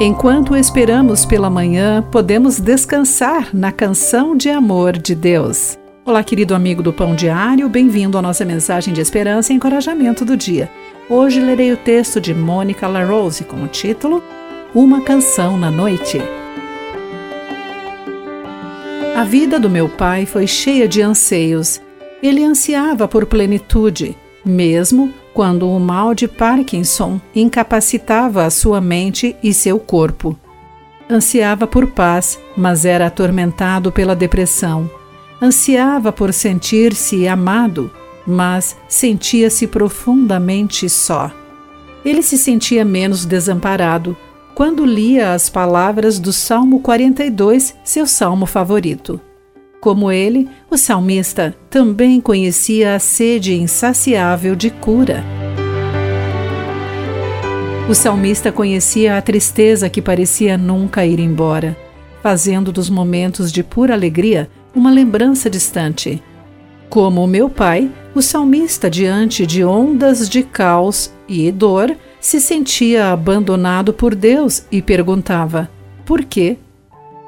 Enquanto 0.00 0.56
esperamos 0.56 1.24
pela 1.24 1.48
manhã, 1.48 2.02
podemos 2.02 2.58
descansar 2.58 3.50
na 3.54 3.70
canção 3.70 4.36
de 4.36 4.50
amor 4.50 4.98
de 4.98 5.14
Deus. 5.14 5.78
Olá, 6.04 6.24
querido 6.24 6.52
amigo 6.52 6.82
do 6.82 6.92
Pão 6.92 7.14
Diário, 7.14 7.68
bem-vindo 7.68 8.18
à 8.18 8.22
nossa 8.22 8.44
mensagem 8.44 8.92
de 8.92 9.00
esperança 9.00 9.52
e 9.52 9.56
encorajamento 9.56 10.24
do 10.24 10.36
dia. 10.36 10.68
Hoje 11.08 11.38
lerei 11.38 11.72
o 11.72 11.76
texto 11.76 12.20
de 12.20 12.34
Mônica 12.34 12.88
LaRose 12.88 13.44
com 13.44 13.62
o 13.62 13.68
título 13.68 14.20
Uma 14.74 15.00
Canção 15.00 15.56
na 15.56 15.70
Noite. 15.70 16.20
A 19.14 19.22
vida 19.22 19.60
do 19.60 19.70
meu 19.70 19.88
pai 19.88 20.26
foi 20.26 20.48
cheia 20.48 20.88
de 20.88 21.00
anseios. 21.02 21.80
Ele 22.20 22.42
ansiava 22.42 23.06
por 23.06 23.26
plenitude, 23.26 24.16
mesmo 24.44 25.12
quando 25.32 25.68
o 25.68 25.80
mal 25.80 26.14
de 26.14 26.28
Parkinson 26.28 27.20
incapacitava 27.34 28.44
a 28.44 28.50
sua 28.50 28.80
mente 28.80 29.34
e 29.42 29.52
seu 29.52 29.78
corpo. 29.78 30.38
Ansiava 31.10 31.66
por 31.66 31.88
paz, 31.88 32.38
mas 32.56 32.84
era 32.84 33.06
atormentado 33.06 33.92
pela 33.92 34.14
depressão. 34.16 34.88
Ansiava 35.42 36.12
por 36.12 36.32
sentir-se 36.32 37.28
amado, 37.28 37.90
mas 38.26 38.76
sentia-se 38.88 39.66
profundamente 39.66 40.88
só. 40.88 41.30
Ele 42.04 42.22
se 42.22 42.38
sentia 42.38 42.84
menos 42.84 43.26
desamparado 43.26 44.16
quando 44.54 44.86
lia 44.86 45.32
as 45.32 45.48
palavras 45.48 46.18
do 46.18 46.32
Salmo 46.32 46.80
42, 46.80 47.74
seu 47.82 48.06
salmo 48.06 48.46
favorito. 48.46 49.20
Como 49.84 50.10
ele, 50.10 50.48
o 50.70 50.78
salmista 50.78 51.54
também 51.68 52.18
conhecia 52.18 52.94
a 52.94 52.98
sede 52.98 53.52
insaciável 53.52 54.56
de 54.56 54.70
cura. 54.70 55.22
O 57.86 57.94
salmista 57.94 58.50
conhecia 58.50 59.18
a 59.18 59.20
tristeza 59.20 59.90
que 59.90 60.00
parecia 60.00 60.56
nunca 60.56 61.04
ir 61.04 61.20
embora, 61.20 61.76
fazendo 62.22 62.72
dos 62.72 62.88
momentos 62.88 63.52
de 63.52 63.62
pura 63.62 63.92
alegria 63.92 64.48
uma 64.74 64.90
lembrança 64.90 65.50
distante. 65.50 66.22
Como 66.88 67.22
o 67.22 67.26
meu 67.26 67.50
pai, 67.50 67.90
o 68.14 68.22
salmista, 68.22 68.88
diante 68.88 69.46
de 69.46 69.62
ondas 69.62 70.30
de 70.30 70.42
caos 70.44 71.12
e 71.28 71.52
dor, 71.52 71.94
se 72.22 72.40
sentia 72.40 73.12
abandonado 73.12 73.92
por 73.92 74.14
Deus 74.14 74.64
e 74.72 74.80
perguntava: 74.80 75.68
por 76.06 76.24
quê? 76.24 76.56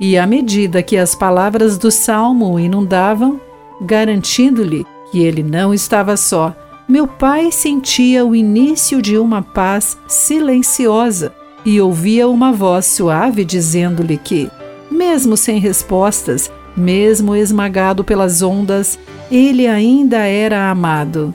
E 0.00 0.16
à 0.16 0.26
medida 0.26 0.82
que 0.82 0.96
as 0.96 1.14
palavras 1.14 1.76
do 1.76 1.90
salmo 1.90 2.54
o 2.54 2.58
inundavam, 2.58 3.38
garantindo-lhe 3.82 4.86
que 5.12 5.22
ele 5.22 5.42
não 5.42 5.74
estava 5.74 6.16
só, 6.16 6.56
meu 6.88 7.06
pai 7.06 7.52
sentia 7.52 8.24
o 8.24 8.34
início 8.34 9.02
de 9.02 9.18
uma 9.18 9.42
paz 9.42 9.98
silenciosa 10.08 11.34
e 11.66 11.78
ouvia 11.78 12.26
uma 12.26 12.50
voz 12.50 12.86
suave 12.86 13.44
dizendo-lhe 13.44 14.16
que, 14.16 14.50
mesmo 14.90 15.36
sem 15.36 15.58
respostas, 15.58 16.50
mesmo 16.74 17.36
esmagado 17.36 18.02
pelas 18.02 18.40
ondas, 18.40 18.98
ele 19.30 19.66
ainda 19.66 20.18
era 20.26 20.70
amado. 20.70 21.34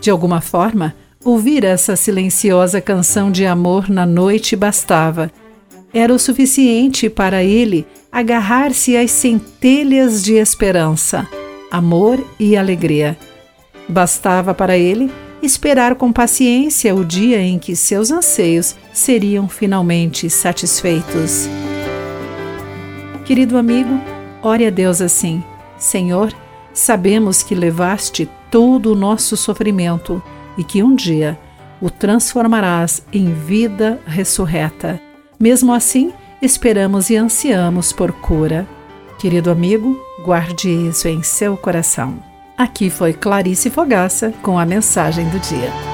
De 0.00 0.10
alguma 0.10 0.40
forma, 0.40 0.94
ouvir 1.22 1.64
essa 1.64 1.94
silenciosa 1.96 2.80
canção 2.80 3.30
de 3.30 3.44
amor 3.44 3.90
na 3.90 4.06
noite 4.06 4.56
bastava 4.56 5.30
era 5.92 6.12
o 6.12 6.18
suficiente 6.18 7.08
para 7.10 7.42
ele 7.42 7.86
agarrar-se 8.10 8.96
às 8.96 9.10
centelhas 9.10 10.22
de 10.22 10.34
esperança, 10.34 11.26
amor 11.70 12.24
e 12.38 12.56
alegria. 12.56 13.18
Bastava 13.88 14.54
para 14.54 14.76
ele 14.76 15.10
esperar 15.42 15.94
com 15.94 16.12
paciência 16.12 16.94
o 16.94 17.04
dia 17.04 17.40
em 17.40 17.58
que 17.58 17.74
seus 17.74 18.10
anseios 18.10 18.76
seriam 18.92 19.48
finalmente 19.48 20.28
satisfeitos. 20.30 21.48
Querido 23.24 23.56
amigo, 23.56 24.00
ore 24.42 24.66
a 24.66 24.70
Deus 24.70 25.00
assim: 25.00 25.42
Senhor, 25.78 26.32
sabemos 26.72 27.42
que 27.42 27.54
levaste 27.54 28.28
todo 28.50 28.92
o 28.92 28.96
nosso 28.96 29.36
sofrimento 29.36 30.22
e 30.58 30.64
que 30.64 30.82
um 30.82 30.94
dia 30.94 31.38
o 31.80 31.88
transformarás 31.88 33.02
em 33.12 33.32
vida 33.32 33.98
ressurreta 34.06 35.00
mesmo 35.40 35.72
assim, 35.72 36.12
esperamos 36.42 37.08
e 37.08 37.16
ansiamos 37.16 37.92
por 37.92 38.12
cura. 38.12 38.68
Querido 39.18 39.50
amigo, 39.50 39.98
guarde 40.22 40.68
isso 40.68 41.08
em 41.08 41.22
seu 41.22 41.56
coração. 41.56 42.18
Aqui 42.56 42.90
foi 42.90 43.14
Clarice 43.14 43.70
Fogaça 43.70 44.34
com 44.42 44.58
a 44.58 44.66
mensagem 44.66 45.26
do 45.30 45.38
dia. 45.40 45.89